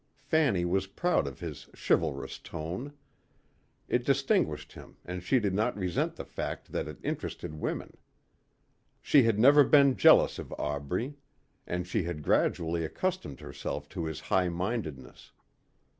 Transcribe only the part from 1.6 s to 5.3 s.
chivalrous tone. It distinguished him and